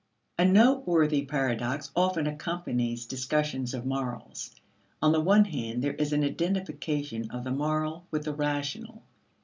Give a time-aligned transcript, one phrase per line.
[0.39, 4.49] A noteworthy paradox often accompanies discussions of morals.
[4.99, 9.03] On the one hand, there is an identification of the moral with the rational.